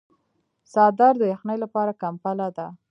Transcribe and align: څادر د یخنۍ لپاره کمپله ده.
څادر 0.73 1.13
د 1.19 1.23
یخنۍ 1.33 1.57
لپاره 1.63 1.97
کمپله 2.01 2.47
ده. 2.57 2.67